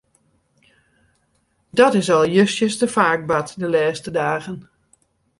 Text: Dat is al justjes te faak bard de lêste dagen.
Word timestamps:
Dat 1.69 1.93
is 1.93 2.11
al 2.11 2.25
justjes 2.37 2.73
te 2.79 2.87
faak 2.95 3.21
bard 3.29 3.49
de 3.61 3.67
lêste 3.73 4.11
dagen. 4.17 4.57